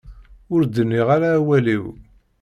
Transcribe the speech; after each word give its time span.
Ur 0.53 0.61
d-nniɣ 0.65 1.07
ara 1.15 1.29
awal-iw. 1.37 1.85